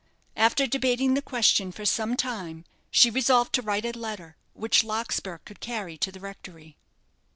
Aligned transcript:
After 0.35 0.65
debating 0.65 1.13
the 1.13 1.21
question 1.21 1.71
for 1.71 1.85
some 1.85 2.15
time, 2.17 2.65
she 2.89 3.11
resolved 3.11 3.53
to 3.53 3.61
write 3.61 3.85
a 3.85 3.91
letter, 3.91 4.35
which 4.53 4.83
Larkspur 4.83 5.37
could 5.45 5.59
carry 5.59 5.95
to 5.99 6.11
the 6.11 6.19
rectory. 6.19 6.75